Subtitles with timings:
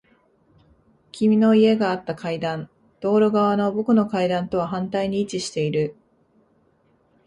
[1.11, 2.71] 君の家があった階段。
[3.01, 5.95] 道路側の僕の階段とは反対に位置している。